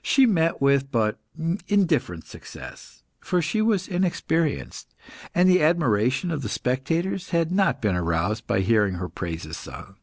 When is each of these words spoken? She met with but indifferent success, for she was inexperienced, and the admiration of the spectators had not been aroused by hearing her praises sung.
She 0.00 0.24
met 0.24 0.62
with 0.62 0.90
but 0.90 1.18
indifferent 1.68 2.24
success, 2.26 3.02
for 3.20 3.42
she 3.42 3.60
was 3.60 3.86
inexperienced, 3.86 4.94
and 5.34 5.46
the 5.46 5.62
admiration 5.62 6.30
of 6.30 6.40
the 6.40 6.48
spectators 6.48 7.28
had 7.28 7.52
not 7.52 7.82
been 7.82 7.96
aroused 7.96 8.46
by 8.46 8.60
hearing 8.60 8.94
her 8.94 9.10
praises 9.10 9.58
sung. 9.58 9.96